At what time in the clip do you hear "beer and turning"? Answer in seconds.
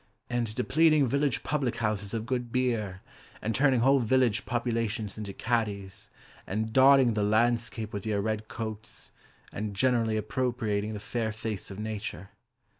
2.51-3.81